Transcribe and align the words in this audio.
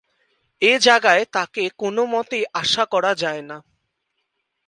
এ-জায়গায় 0.61 1.23
তাঁকে 1.33 1.63
কোনোমতেই 1.77 2.43
আশা 2.53 2.83
করা 2.85 3.11
যায় 3.15 3.41
না। 3.41 3.57